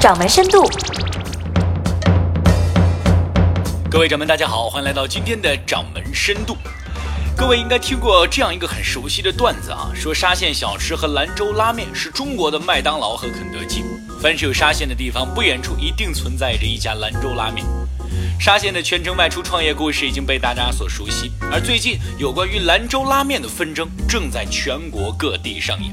[0.00, 0.62] 掌门深度。
[3.90, 6.56] 各位掌门，大家好，欢迎来到今天的掌门深度。
[7.36, 13.82] 各位应该听过这样一个很熟悉的段子啊，说沙县小吃和兰州拉面是中国的麦当劳和肯德基。
[14.20, 17.66] 凡是有沙县的地方，不远处一定存在着一家兰州拉面。
[18.38, 25.92] 沙县的全程外出创业故事已经被大家所熟悉，而最近有关于兰州拉面的纷争正在全国各地上演。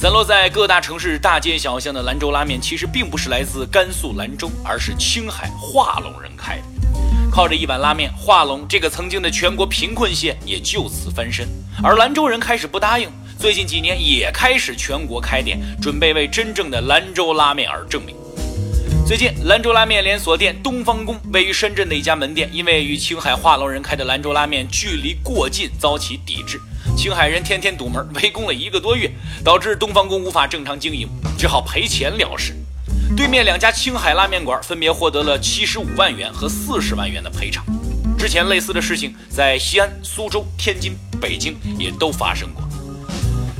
[0.00, 6.62] 散落在各大城市大街小巷的兰州拉面，其实并不是来自甘肃兰州，而是青海化隆人开的。
[7.32, 11.48] 靠着一碗拉面，化隆这个曾经的全国贫困县也就此翻身。
[11.82, 13.10] 而兰州人开始不答应，
[13.40, 18.14] 最近几年也开始全国开店，准备为真正的兰州拉面而证明。
[19.04, 26.60] 最近，兰州拉面连锁店东方宫位于深圳的一家门店，因为与青海化隆人开的兰州拉面距离过近，遭其抵制。
[26.98, 29.08] 青海人天天堵门，围攻了一个多月，
[29.44, 32.52] 导致东方宫无法正常经营，只好赔钱了事。
[33.16, 37.64] 对面两家青海拉面馆分别获得了七十五万元和四十万元的赔偿。
[38.18, 42.68] 之前类似的事情在西安、苏州、天津、北京也都发生过。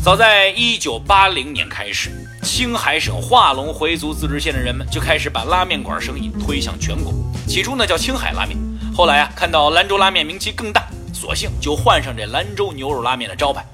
[0.00, 2.12] 早在一九八零年开始，
[2.44, 7.12] 青海省化隆回族自治县的人们就开始把拉面馆生意推向全国。
[7.48, 8.56] 起初呢叫青海拉面，
[8.94, 10.86] 后来啊看到兰州拉面名气更大，
[11.24, 13.64] 索性就换上这兰州牛肉拉面的招牌。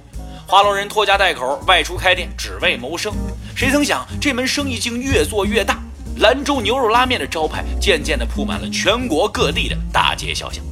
[0.47, 3.13] 华龙人拖家带口外出开店，只为谋生。
[3.57, 5.81] 谁曾想这门生意竟越做越大，
[6.19, 10.65] 兰州牛肉拉面的招牌渐渐地铺满了全国各地的大街小巷。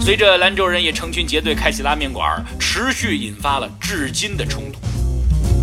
[0.00, 4.78] 随着兰州人也成群结队开启拉面馆，持续引发了至今的冲突。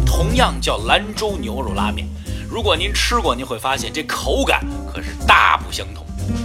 [0.05, 2.05] 同样叫兰州牛肉拉面，
[2.50, 4.61] 如果您吃过，您会发现这口感
[4.94, 6.02] 可是大不相同。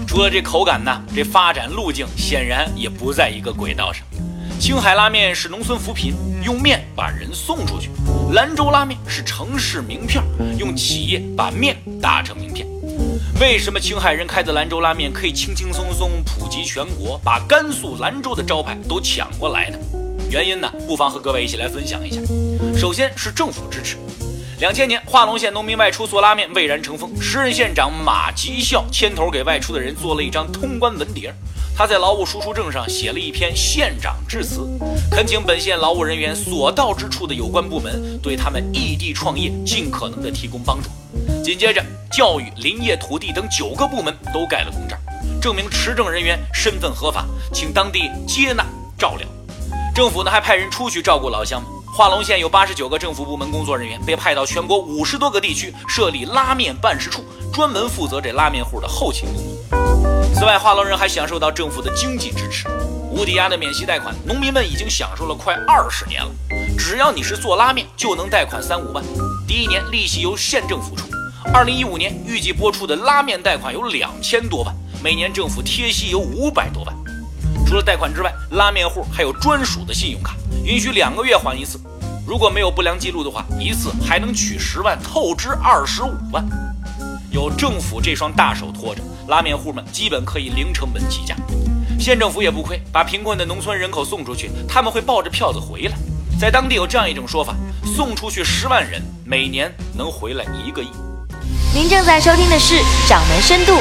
[0.09, 4.03] 除了这口感呢，这发展路径显然也不在一个轨道上。
[4.59, 7.91] 青海拉面是农村扶贫，用面把人送出去；
[8.33, 10.25] 兰州拉面是城市名片，
[10.59, 12.67] 用企业把面打成名片。
[13.39, 19.79] 为什么青海人开的兰州拉面可以轻轻松松普及全国，把甘肃兰州的招牌都抢过来呢？
[20.31, 22.19] 原因呢，不妨和各位一起来分享一下。
[22.75, 23.99] 首先是政府支持。
[24.59, 31.33] 两千年，化隆县农民外出做拉面蔚然成风，时任县长马吉孝牵头给外出的人做了一张通关文牒。
[31.77, 34.69] 他在劳务输出证上写了一篇县长致辞，
[35.13, 40.91] 恳请本县劳务人员所到之处的有关部门对他们异地创业尽可能的提供帮助。
[41.41, 41.81] 紧接着，
[42.11, 44.99] 教育、林业、土地等九个部门都盖了公章，
[45.41, 48.67] 证明持证人员身份合法，请当地接纳
[48.99, 49.29] 照料。
[49.95, 51.78] 政府呢还派人出去照顾老乡们。
[51.99, 60.33] 化隆县有八十九个政府部门工作人员被派到全国五十多个地区设立拉面办事处，专门负责这拉面户的后勤工作。
[60.33, 62.69] 此外，化隆人还享受到政府的经济支持，
[63.11, 66.31] 无抵押的免息贷款，农民们已经享受了快二十年了。
[66.79, 69.03] 只要你是做拉面，就能贷款三五万，
[69.49, 71.05] 第一年利息由县政府出。
[71.53, 74.73] 二零一五年预计拨出的拉面贷款有两千多万，
[75.03, 76.95] 每年政府贴息有五百多万。
[77.67, 81.77] 除了贷款之外，拉面户还有专属的信用卡，允许两个月还一次。
[82.29, 86.45] 如果没有不良记录的话，一次还能取十万，透支二十五万。
[87.31, 89.01] 有政府这双大手托着。
[89.29, 91.35] 拉面户们基本可以零成本起家，
[91.99, 95.97] 县政府也不亏，把贫困的农村人口送出去，他们会抱着票子回来。
[96.39, 97.55] 在当地有这样一种说法：
[97.97, 100.89] 送出去十万人，每年能回来一个亿。
[101.75, 102.75] 您正在收听的是
[103.09, 103.73] 《掌门深度》。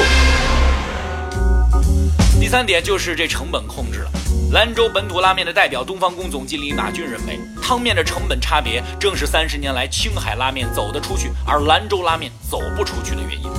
[2.40, 4.10] 第三点就是这成本控制了。
[4.50, 13.50] 兰州本土拉面的代表东方宫总经理马军认为，汤面的成本差别正是三十年来青海拉面走得出去，而兰州拉面走不出去的原因。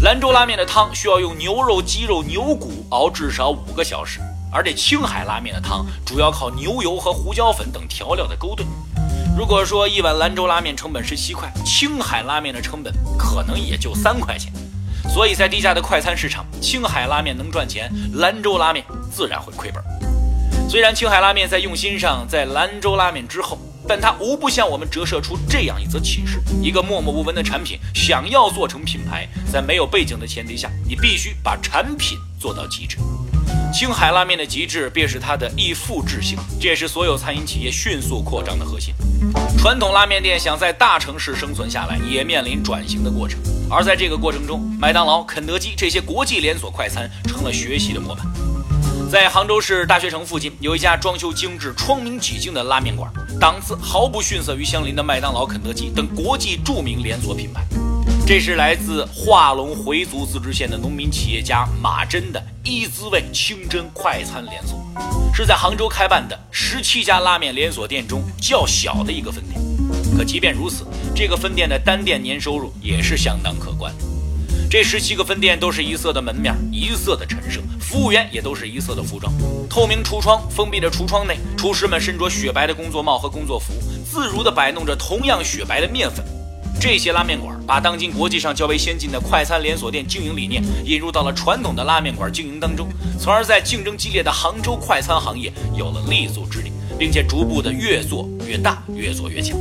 [0.00, 4.20] 兰州拉面的汤需要用牛肉、鸡肉、牛骨熬至少五个小时，
[4.52, 8.64] 而这青海拉面的汤主要靠牛油和胡椒粉等调料的勾兑。
[9.36, 14.52] 如果说一碗兰州拉面成本是七块，青海拉面的成本可能也就三块钱。
[15.12, 19.82] 所以在低价的快餐市场，青海拉面能赚钱，兰州拉面自然会亏本。
[20.72, 23.58] 虽然青海拉面在用心上在兰州拉面之后。
[23.86, 32.96] 但它无不向我们折射出这样一则启示：一个默默无闻的产品，想要做成品牌，在没有背景的前提下，你必须把产品做到极致。
[33.74, 38.94] 青海拉面的极致，便是它的易复制性，这也是所有餐饮企业迅速扩张的核心。
[39.58, 43.40] 传统拉面店想在大城市生存下来，也面临转型的过程。
[43.68, 48.24] 而在这个过程中，麦当劳、肯德基这些国际连锁快餐成了学习的模板。
[49.12, 57.62] 在杭州市大学城附近，有一家装修精致、窗明几净的拉面馆，档次毫不逊色于相邻的麦当劳、肯德基等国际著名连锁品牌。
[58.26, 64.82] 这是来自化隆回族自治县的农民企业家马真的一滋味清真快餐连锁，
[65.34, 69.60] 是在杭州开办的十七家拉面连锁店中较小的一个分店。
[70.16, 73.94] 可即便如此，这个分店的单店年收入也是相当可观。
[74.72, 79.30] 这十七个分店都是一色的门面，一色的陈设，服务员也都是一色的服装。
[79.68, 86.24] 透明橱窗，封闭的橱窗内，厨师们身着雪白的工作帽和工作服，自如地摆弄着同样雪白的面粉。
[86.80, 92.88] 这些拉面馆把当今国际上较为先进的快餐连锁店经营理念引入到了传统的拉面馆经营当中，
[93.20, 99.54] 从而在竞争激烈的杭州快餐行业有了立足之地，并且逐步的越做越大，越做越强。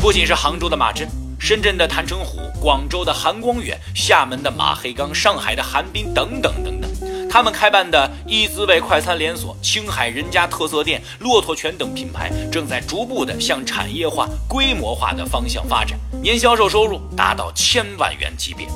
[0.00, 1.08] 不仅是杭州的马珍。
[1.38, 6.90] 深圳的谭成虎、广州的韩光远、厦门的马黑刚、上海的韩斌等等等等，
[7.28, 18.66] 他们开办的一滋味快餐连锁、青海人家特色店、骆驼泉等品牌，正在逐步的向产业化、规模化的方向发展，年销售收入达到千万元级别。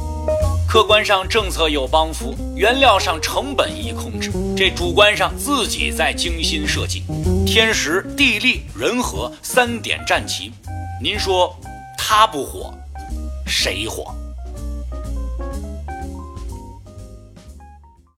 [0.68, 7.02] 客观上政策有帮扶，原料上成本易控制，这主观上自己在精心设计，
[7.46, 10.52] 天时、地利、人和三点占齐，
[11.02, 11.58] 您说？
[12.10, 12.72] 他不火，
[13.46, 14.14] 谁火？